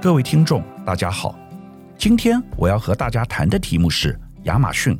[0.00, 1.36] 各位听众，大家好。
[1.98, 4.96] 今天我要和大家谈的题目是亚马逊。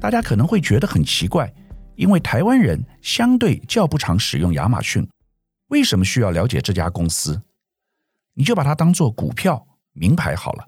[0.00, 1.52] 大家可能会觉得很奇怪，
[1.96, 5.06] 因为台湾人相对较不常使用亚马逊，
[5.66, 7.42] 为什么需要了解这家公司？
[8.32, 10.66] 你就把它当做股票名牌好了。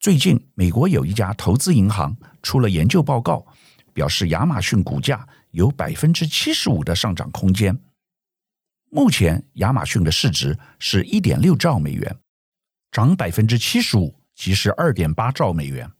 [0.00, 3.46] 最近，美国有一家投资银行出了研究报告，
[3.92, 7.78] 表示亚马逊股价有百分之七十五的上涨空间。
[8.90, 12.16] 目前，亚马逊的市值是一点六兆美元。
[12.90, 15.92] 涨百分之七十五，即是二点八兆美元。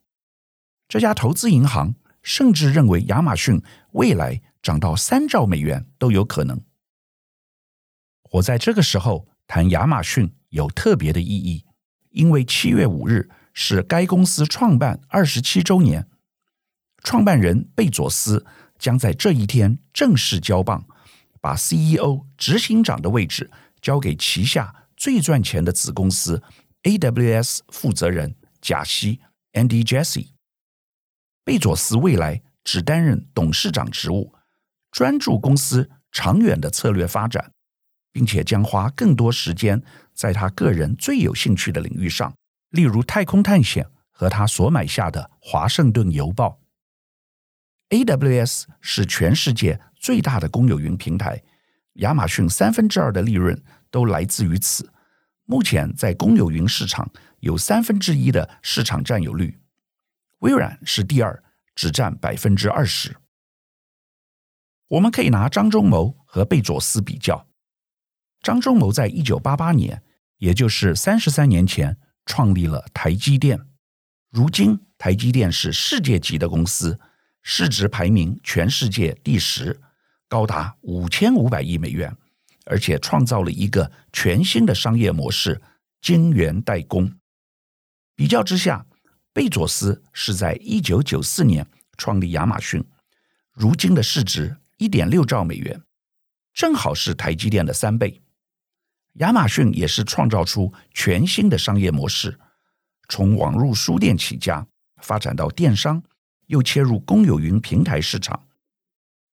[0.88, 6.60] 这家投资银行甚至认为亚马逊未来涨到三兆美元都有可能。
[8.32, 11.64] 我在这个时候谈亚马逊有特别的意义，
[12.10, 16.08] 因为七月五日是该公司创办二十七周年，
[17.02, 18.44] 创办人贝佐斯
[18.78, 20.86] 将在这一天正式交棒，
[21.40, 26.42] 把 CEO 执行长的位置交给旗下最赚钱的子公司。
[26.84, 29.20] AWS 负责人贾西
[29.52, 30.30] Andy Jesse）
[31.44, 34.34] 贝佐斯未来只担任董事长职务，
[34.90, 37.52] 专注公司长远的策略发展，
[38.12, 39.82] 并且将花更多时间
[40.14, 42.34] 在他个人最有兴趣的领域上，
[42.70, 46.60] 例如太空探险和他所买下的《华盛顿邮报》。
[48.04, 51.42] AWS 是全世界最大的公有云平台，
[51.94, 54.92] 亚马逊三分之二的利润都来自于此。
[55.50, 57.10] 目前在公有云市场
[57.40, 59.58] 有三分之一的市场占有率，
[60.40, 61.42] 微软是第二，
[61.74, 63.16] 只占百分之二十。
[64.88, 67.46] 我们可以拿张忠谋和贝佐斯比较。
[68.42, 70.02] 张忠谋在一九八八年，
[70.36, 71.96] 也就是三十三年前，
[72.26, 73.58] 创立了台积电。
[74.30, 77.00] 如今，台积电是世界级的公司，
[77.42, 79.80] 市值排名全世界第十，
[80.28, 82.14] 高达五千五百亿美元。
[82.68, 85.60] 而且创造了一个全新的商业模式——
[86.00, 87.12] 晶圆代工。
[88.14, 88.86] 比较之下，
[89.32, 92.84] 贝佐斯是在一九九四年创立亚马逊，
[93.52, 95.82] 如今的市值一点六兆美元，
[96.52, 98.20] 正好是台积电的三倍。
[99.14, 102.38] 亚马逊也是创造出全新的商业模式，
[103.08, 104.66] 从网络书店起家，
[105.00, 106.02] 发展到电商，
[106.46, 108.46] 又切入公有云平台市场。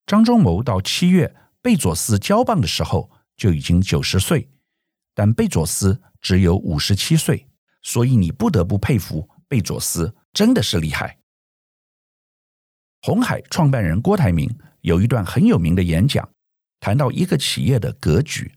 [0.06, 4.50] 张忠谋到七月贝佐斯交棒的时候，就已经九十岁，
[5.14, 7.48] 但贝佐斯只有五十七岁，
[7.82, 11.20] 所以你不得不佩服贝佐斯，真的是厉害。
[13.02, 14.50] 红海创办人郭台铭
[14.82, 16.28] 有一段很有名的演讲，
[16.80, 18.52] 谈到一个企业的格局。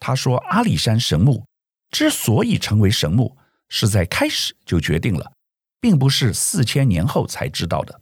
[0.00, 1.46] 他说：“阿里山神木
[1.90, 3.36] 之所以成为神木，
[3.68, 5.32] 是在开始就决定了，
[5.80, 8.00] 并不是四千年后才知道的。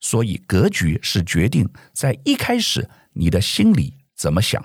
[0.00, 4.62] 所以格局是决定在一开始你的心里怎么想。”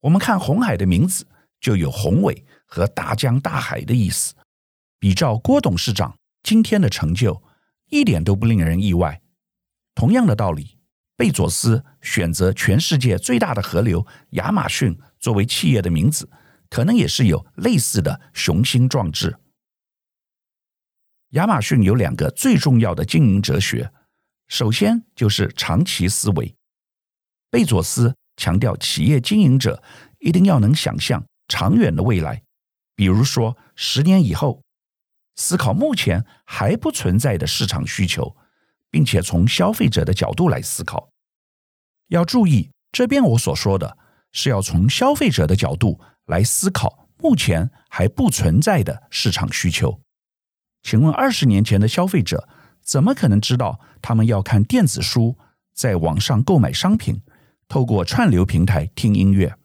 [0.00, 1.26] 我们看红海的名字
[1.60, 4.34] 就有宏伟和大江大海的意思。
[4.98, 7.42] 比照郭董事长今天的成就，
[7.90, 9.20] 一点都不令人意外。
[9.94, 10.78] 同样的道理，
[11.16, 16.30] 贝佐斯选择全世界最大的河流亚马逊作为企业的名字，
[16.70, 19.36] 可能也是有类似的雄心壮志。
[21.30, 23.92] 亚马逊有两个最重要的经营哲学，
[24.48, 26.54] 首先就是长期思维。
[27.50, 28.16] 贝佐斯。
[28.40, 29.82] 强调企业经营者
[30.18, 32.42] 一定要能想象长远的未来，
[32.96, 34.62] 比如说十年以后，
[35.36, 38.34] 思考目前还不存在的市场需求，
[38.90, 41.10] 并且从消费者的角度来思考。
[42.08, 43.98] 要注意，这边我所说的
[44.32, 50.00] 是要从消费者的角度来思考目前还不存在的市场需求。
[50.82, 52.48] 请问二十年前的消费者
[52.82, 55.36] 怎么可能知道他们要看电子书，
[55.74, 57.20] 在网上购买商品？
[57.70, 59.56] 透过串流平台听音乐，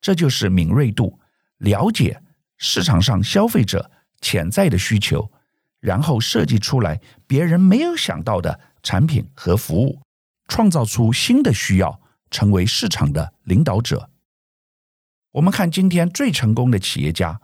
[0.00, 1.18] 这就是敏锐度，
[1.58, 2.22] 了解
[2.58, 3.90] 市场上消费者
[4.20, 5.32] 潜在的需求，
[5.80, 10.00] 然后设计出来别人没有想到的产品和服务，
[10.46, 14.08] 创造出新的需要，成为市场的领导者。
[15.32, 17.40] 我们看今天最成功的企业家，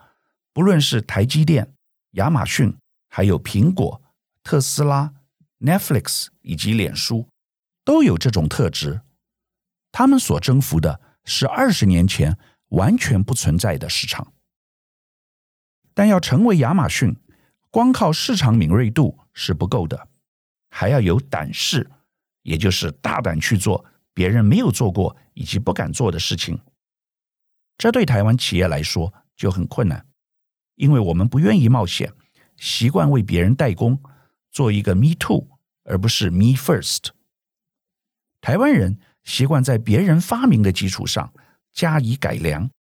[0.52, 1.74] 不论是台积电、
[2.12, 2.72] 亚马逊，
[3.08, 4.00] 还有苹果、
[4.44, 5.14] 特斯拉、
[5.58, 7.26] Netflix 以及脸书，
[7.84, 9.00] 都有这种特质。
[9.90, 12.38] 他们所征服的是二十年前
[12.68, 14.32] 完全不存在的市场，
[15.94, 17.16] 但要成为亚马逊，
[17.70, 20.08] 光靠市场敏锐度是不够的，
[20.70, 21.90] 还要有胆识，
[22.42, 26.60] 也就是大胆去做别人没有做过以及不敢做的事情。
[27.78, 30.06] 这对台湾企业来说就很困难，
[30.74, 32.12] 因为我们不愿意冒险，
[32.56, 34.02] 习惯为别人代工，
[34.50, 35.48] 做一个 Me Too，
[35.84, 37.08] 而不是 Me First。
[38.40, 39.00] 台湾人。
[39.28, 41.30] 习惯在别人发明的基础上
[41.74, 42.70] 加以改良，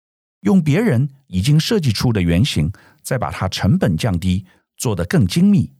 [0.40, 2.72] 用别人已经设计出的原型，
[3.02, 4.46] 再把它成本降低，
[4.78, 5.74] 做得更精密。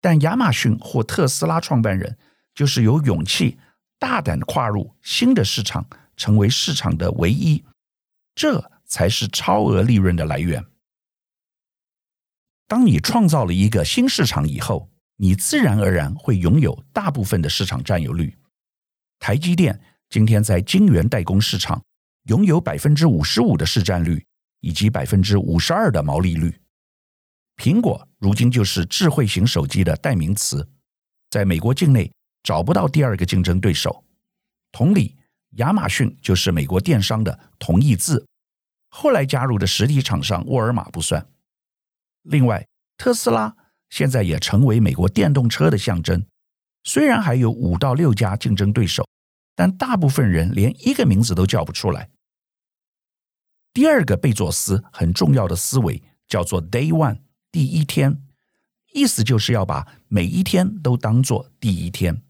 [0.00, 2.16] 但亚马逊或特斯拉创办人
[2.54, 3.58] 就是有勇气，
[3.98, 5.86] 大胆跨入新的市场，
[6.16, 7.62] 成为市场的唯一，
[8.34, 10.64] 这才是超额利润的来源。
[12.66, 18.34] 当你创造了一个新市场以后，你自然而然会拥有大部分的市场占有率。
[19.18, 21.82] 台积电今天在晶圆代工市场
[22.24, 24.24] 拥有百分之五十五的市占率，
[24.60, 26.60] 以及百分之五十二的毛利率。
[27.56, 30.68] 苹果如今就是智慧型手机的代名词，
[31.30, 34.04] 在美国境内找不到第二个竞争对手。
[34.72, 35.16] 同理，
[35.52, 38.26] 亚马逊就是美国电商的同义字，
[38.90, 41.26] 后来加入的实体厂商沃尔玛不算。
[42.22, 42.66] 另外，
[42.98, 43.56] 特斯拉
[43.88, 46.26] 现在也成为美国电动车的象征，
[46.86, 49.04] 虽然还有五到六家竞争对手，
[49.56, 52.08] 但大部分人连一个名字都叫不出来。
[53.74, 57.18] 第二个贝佐斯很重要的思维叫做 “Day One”。
[57.50, 58.22] 第一天，
[58.92, 62.22] 意思就是要把每一天都当做第一天，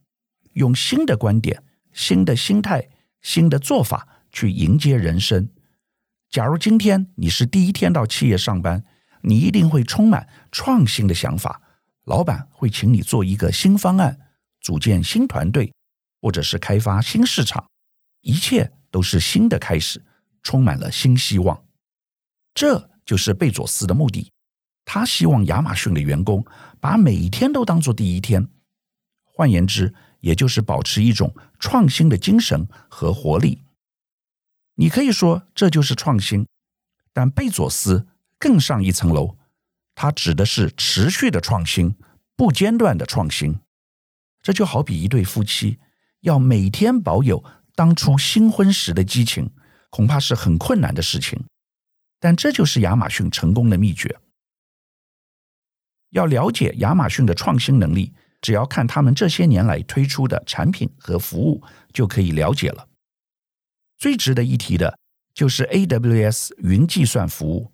[0.54, 1.62] 用新的观点、
[1.92, 2.88] 新的心态、
[3.20, 5.50] 新的做法去迎接人生。
[6.30, 8.84] 假如今天你是第一天到企业上班，
[9.20, 11.60] 你一定会充满创新的想法。
[12.04, 14.25] 老板会请你做一个新方案，
[14.66, 15.72] 组建新团队，
[16.20, 17.64] 或者是开发新市场，
[18.22, 20.04] 一切都是新的开始，
[20.42, 21.64] 充满了新希望。
[22.52, 24.32] 这就是贝佐斯的目的。
[24.84, 26.44] 他希望亚马逊的员工
[26.80, 28.48] 把每一天都当做第一天，
[29.22, 33.62] 换言之，也就是保持一种创新的精神和活力。
[34.74, 36.44] 你可以说这就是创新，
[37.12, 38.08] 但贝佐斯
[38.40, 39.36] 更上一层楼，
[39.94, 41.94] 他指的是持续的创新，
[42.34, 43.60] 不间断的创新。
[44.46, 45.81] 这就好比一对夫妻
[46.20, 47.44] 要每天保有
[47.75, 49.50] 当初新婚时的激情，
[49.90, 51.46] 恐怕是很困难的事情。
[52.20, 54.20] 但这就是亚马逊成功的秘诀。
[56.10, 61.60] 要了解亚马逊的创新能力，只要看他们这些年来推出的产品和服务
[61.92, 62.87] 就可以了解了。
[63.99, 64.96] 最值得一提的
[65.34, 67.72] 就是 AWS 云计算服务。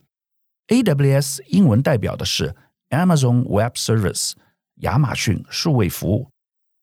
[0.68, 2.56] AWS 英文代表的是
[2.88, 4.32] Amazon Web Service，
[4.76, 6.31] 亚马逊数位服务。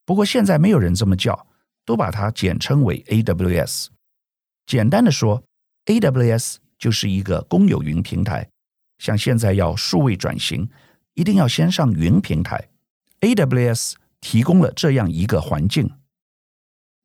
[0.09, 1.45] 不过现在没有人这么叫，
[1.85, 3.89] 都把它简称为 AWS。
[4.65, 5.43] 简单的说
[5.85, 8.49] ，AWS 就是一个公有云平台，
[8.97, 10.67] 像现在要数位转型。
[11.13, 12.69] 一定要先上云平台
[13.21, 15.87] ，AWS 提供了这样一个环境。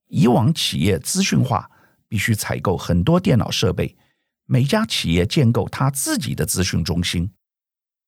[0.07, 1.71] 以往企业资讯化
[2.09, 3.95] 必须采购很多电脑设备，
[4.47, 7.31] 每家企业建构他自己的资讯中心。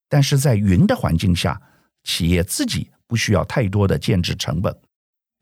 [0.09, 1.61] 但是在云的环境下，
[2.03, 4.75] 企业自己不需要太多的建置成本，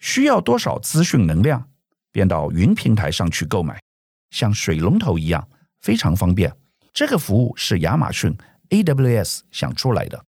[0.05, 1.71] 需要多少资讯能量，
[2.13, 3.81] 便到云平台上去购买，
[4.29, 5.49] 像水龙头一样，
[5.81, 6.55] 非常方便。
[6.93, 8.37] 这个服务是亚马逊
[8.69, 10.23] AWS 想出来的。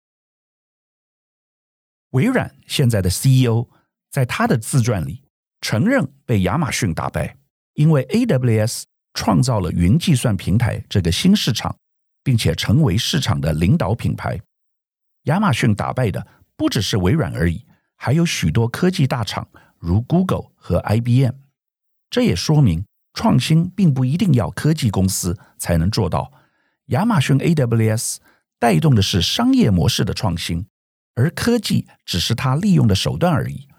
[2.11, 3.67] 微软现在的 CEO
[4.09, 5.21] 在他的自传里
[5.59, 7.37] 承认被亚马逊打败，
[7.73, 8.83] 因为 AWS
[9.13, 11.75] 创造了云计算平台这个新市场，
[12.23, 14.39] 并且成为市场的领导品牌。
[15.23, 16.25] 亚马逊打败的
[16.55, 17.65] 不只是微软而已，
[17.97, 19.45] 还有许多科技大厂
[19.85, 21.35] 如 Google 和 IBM。
[22.09, 26.31] 这也说明创新并不一定要科技公司才能做到。
[26.87, 28.17] 亚马逊 AWS
[28.59, 30.65] 带动的是商业模式的创新。
[31.17, 33.69] 而科技只是它利用的手段而已。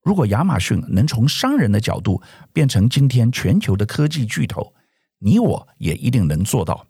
[0.00, 4.72] 如果亚马逊能从商人的角度变成今天全球的科技巨头，
[5.18, 6.86] 你我也一定能做到。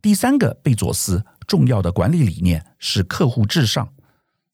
[0.00, 3.92] 第三个贝佐斯重要的管理理念是客户至上，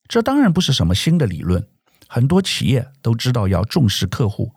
[0.08, 1.68] 这当然不是什么新的理论，
[2.08, 4.52] 很多企业都知道要重视客户，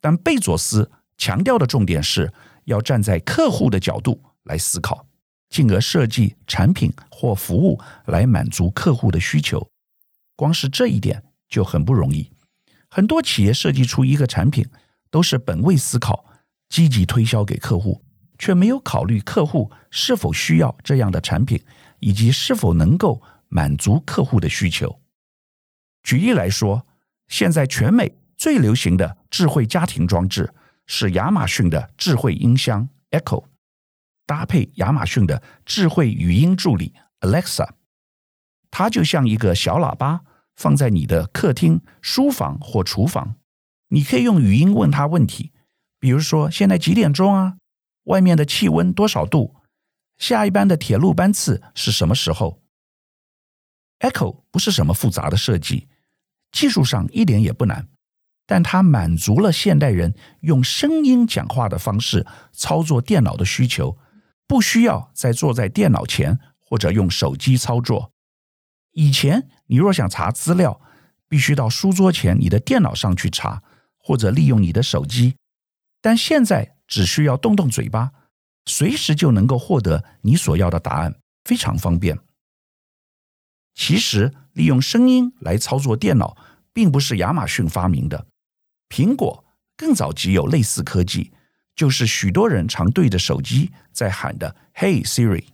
[0.00, 2.32] 但贝佐斯强调的重点是
[2.64, 5.06] 要站在客户的角度来思考。
[5.48, 9.68] 进而设计产品或服务来满足客户的需求，
[10.34, 12.30] 光是这一点就很不容易。
[12.88, 14.66] 很多企业设计出一个产品，
[15.10, 16.24] 都是本位思考，
[16.70, 18.02] 积极推销给客户，
[18.38, 21.62] 却没有考虑客户是否需要这样的产品，
[22.00, 25.01] 以及是否能够满足客户的需求。
[26.02, 26.86] 举例来说，
[27.28, 30.52] 现在全美最流行的智慧家庭装置
[30.86, 33.44] 是亚马逊的智慧音箱 Echo。
[34.26, 37.68] 搭配亚马逊的智慧语音助理 Alexa，
[38.70, 40.22] 它就像一个小喇叭，
[40.54, 43.36] 放在你的客厅、书房或厨房。
[43.88, 45.52] 你可以用语音问他问题，
[45.98, 47.58] 比如说现在几点钟啊？
[48.04, 49.56] 外面的气温多少度？
[50.18, 52.62] 下一班的铁路班次是什么时候
[53.98, 55.88] ？Echo 不是什么复杂的设计，
[56.52, 57.88] 技术上一点也不难，
[58.46, 63.98] 但它满足了现代人用声音讲话的方式操作电脑的需求，
[64.46, 68.12] 不需要再坐在电脑前或者用手机操作。
[68.92, 70.80] 以前你若想查资料，
[71.26, 73.62] 必须到书桌前你的电脑上去查，
[73.96, 75.34] 或者利用你的手机。
[76.02, 78.10] 但现在只需要动动嘴巴，
[78.66, 82.18] 随时就能够获得你所要的答案，非常方便。
[83.84, 86.36] 其实，利用声音来操作电脑，
[86.72, 88.28] 并不是亚马逊发明的。
[88.88, 89.44] 苹果
[89.76, 91.32] 更早即有类似科技，
[91.74, 95.46] 就是许多人常对着手机在喊的 “Hey Siri”。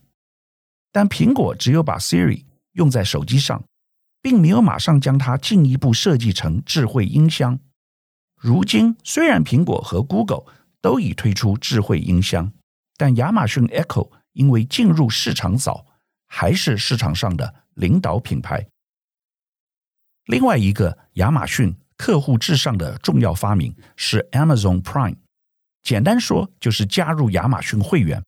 [0.93, 3.65] 但苹果只有把 Siri 用在手机上，
[4.21, 7.59] 并没有马上将它进一步设计成智慧音箱。
[8.39, 10.45] 如今，虽然苹果和 Google
[10.83, 12.53] 都已推出智慧音箱，
[12.99, 15.87] 但亚马逊 Echo 因为进入市场早，
[16.27, 18.67] 还是市场上的领导品牌。
[20.27, 25.17] 另外一个亚马逊客户至上的重要发明是 Amazon Prime，
[25.83, 28.23] 简单说就是加入亚马逊会员。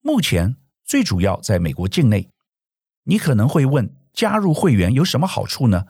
[0.00, 2.28] 目前最主要在美国境内。
[3.04, 5.86] 你可能会问，加入会员有什么好处呢？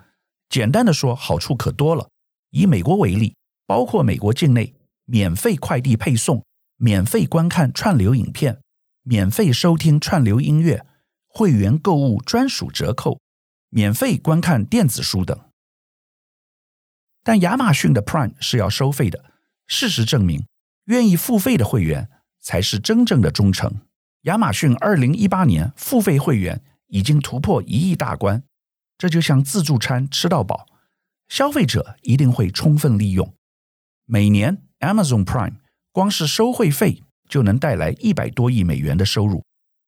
[0.48, 2.08] 简单的说，好处可多了。
[2.50, 3.36] 以美国为例，
[3.66, 4.74] 包括美国境内
[5.04, 6.44] 免费快递配送、
[6.76, 8.60] 免费观看串流影片、
[9.02, 10.86] 免费收听串流音乐。
[11.32, 13.20] 会员购物专属折扣，
[13.70, 15.38] 免费观看电子书等。
[17.24, 19.24] 但亚马逊的 Prime 是要收费的。
[19.66, 20.44] 事实证明，
[20.84, 22.10] 愿意付费的会员
[22.40, 23.80] 才是真正的忠诚。
[24.22, 28.42] 亚马逊二零一八年付费会员已经突破一亿大关，
[28.98, 30.66] 这就像自助餐吃到饱，
[31.28, 33.34] 消费者一定会充分利用。
[34.04, 35.54] 每年 Amazon Prime
[35.92, 39.42] 光是收会费就能带来一百多亿美元的收入，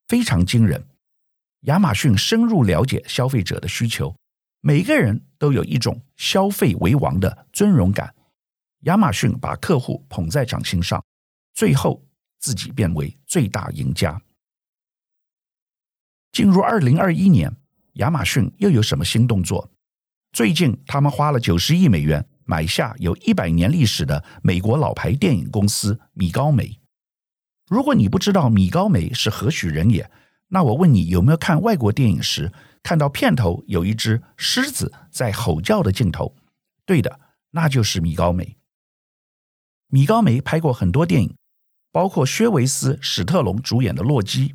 [0.08, 0.86] 非常惊人。
[1.64, 4.14] 亚马逊深入了解消费者的需求，
[4.60, 8.14] 每个人都有一种消费为王的尊荣感。
[8.80, 11.02] 亚马逊把客户捧在掌心上，
[11.54, 12.04] 最后
[12.38, 14.20] 自己变为最大赢家。
[16.32, 17.50] 进入二零二一年，
[17.94, 19.70] 亚马逊又有什么新动作？
[20.32, 26.78] 最近，他们花了九十亿美元买下有一百年历史的美国老牌电影公司米高梅。
[27.70, 30.10] 如果你不知道米高梅是何许人也，
[30.48, 36.36] 那我问你，有没有看外国电影时看到片头有一只狮子在吼叫的镜头？
[36.86, 37.20] 对的，
[37.50, 38.56] 那就是米高梅。
[39.88, 41.34] 米高梅拍过很多电影，
[41.90, 44.48] 包括薛维斯·史特龙主演的《洛基》，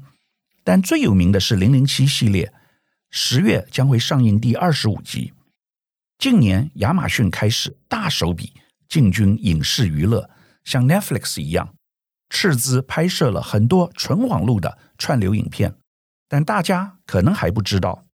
[0.63, 2.53] 但最有名的是《零零七》系列，
[3.10, 5.34] 十月将会上映第二十五集。
[6.17, 8.53] 近年，亚马逊开始大手笔
[8.88, 10.29] 进军影视娱乐，
[10.65, 11.74] 像 Netflix 一样，
[12.29, 15.75] 斥资拍摄了很多纯网络的串流影片。
[16.27, 18.05] 但大家可能还不知道，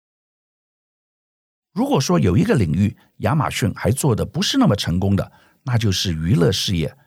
[1.74, 5.32] 如果说有一个领域亚马逊还做的不是那么成功的，
[5.64, 6.98] 那就是娱乐事业。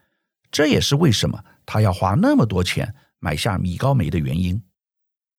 [0.50, 4.62] 这也是为什么他要花那么多钱买下米高梅的原因。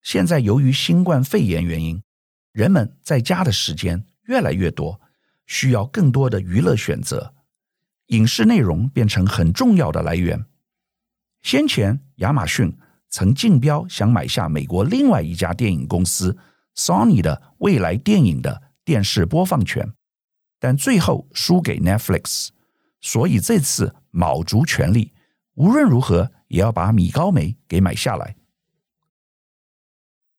[0.01, 2.01] 现在由于新冠肺炎原因，
[2.51, 4.99] 人们在家的时间越来越多，
[5.45, 7.35] 需要更多的娱乐选择，
[8.07, 10.45] 影视内容变成很重要的来源。
[11.41, 12.77] 先前亚马逊。
[13.12, 16.38] 曾竞标想买下美国另外一家电影公司
[16.75, 19.93] Sony 的未来电影的电视播放权，
[20.60, 22.50] 但最后输给 Netflix，
[23.01, 25.12] 所以这次卯足全力，
[25.55, 28.36] 无论如何也要把米高梅给买下来。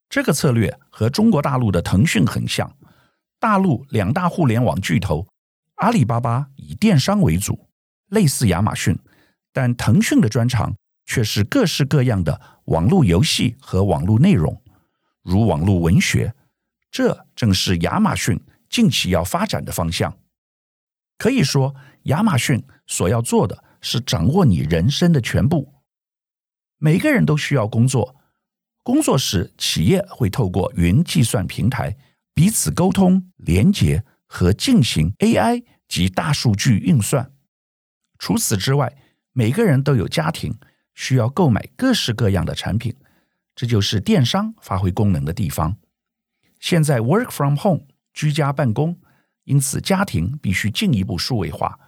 [0.08, 2.76] 这个策略和中国大陆的腾讯很像，
[3.40, 5.26] 大陆两大互联网巨头
[5.74, 7.68] 阿里巴巴以电商为主，
[8.10, 8.96] 类似亚马逊，
[9.52, 10.72] 但腾讯的专长。
[11.04, 14.62] 却是各式各样的网络游戏和网络内容，
[15.22, 16.34] 如网络文学，
[16.90, 20.16] 这正是亚马逊近期要发展的方向。
[21.18, 25.74] 可以说，亚马逊所要做的是掌握你人生的全部。
[26.78, 28.16] 每个人都需要工作，
[28.82, 31.96] 工作时企业会透过云计算平台
[32.32, 37.32] 彼此沟通、连接和进行 AI 及大数据运算。
[38.18, 38.96] 除此之外，
[39.32, 40.56] 每个人都有家庭。
[41.00, 42.94] 需要购买各式各样的产品，
[43.54, 45.74] 这就是电商发挥功能的地方。
[46.58, 49.00] 现在 work from home 居家办公，
[49.44, 51.80] 因此家庭必须进一步数位化。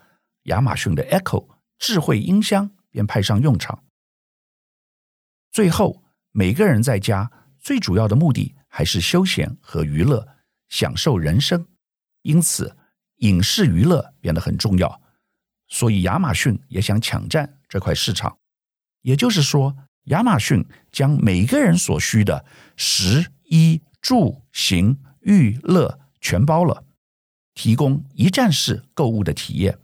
[0.44, 1.46] 亚马逊的 Echo
[1.78, 3.84] 智慧音箱便派上用场。
[5.50, 10.26] 最后，每个人在家最主要的目的还是休闲和娱乐，
[10.70, 11.66] 享受人生。
[12.22, 12.74] 因此，
[13.16, 15.02] 影视娱乐变得很重要。
[15.68, 18.38] 所以，亚马逊也想抢占这块市场。
[19.02, 22.44] 也就是说，亚马逊将每个人所需的
[22.76, 26.84] 食衣住行娱乐全包了，
[27.54, 29.78] 提供一站式购物的体验，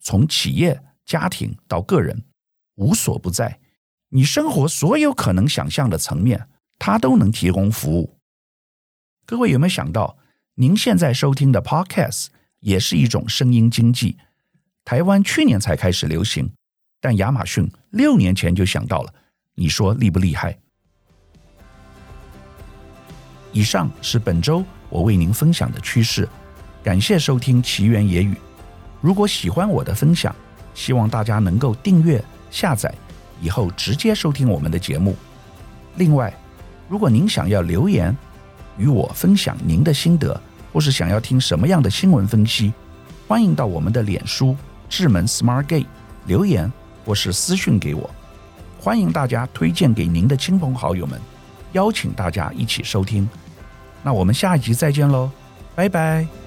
[0.00, 2.24] 从企业、家庭到个人，
[2.76, 3.60] 无所不在。
[4.08, 8.18] 你生活所有可能想象的层面，它都能提供服务。
[9.24, 10.18] 各位有没有想到，
[10.56, 12.26] 您现在收听的 Podcast
[12.60, 14.18] 也是一种声音经济？
[14.84, 16.52] 台湾去年才开始流行，
[17.02, 19.12] 但亚马逊六年前就想到了。
[19.56, 20.56] 你说厉不厉害？
[23.50, 26.26] 以上是本周我为您分享的趋势。
[26.80, 28.36] 感谢收听奇缘野语。
[29.00, 30.34] 如果喜欢我的分享，
[30.74, 32.94] 希望大家能够订阅、下载。
[33.40, 35.16] 以后直接收听我们的节目。
[35.96, 36.32] 另外，
[36.88, 38.16] 如果您想要留言
[38.78, 40.40] 与我分享您的心得，
[40.72, 42.72] 或是想要听什么样的新闻分析，
[43.26, 44.56] 欢迎到我们的脸书
[44.88, 45.86] 智门 Smart Gate
[46.26, 46.72] 留言，
[47.04, 48.10] 或是私讯给我。
[48.80, 51.20] 欢迎大家推荐给您的亲朋好友们，
[51.72, 53.28] 邀请大家一起收听。
[54.02, 55.30] 那我们下一集再见喽，
[55.74, 56.41] 拜拜。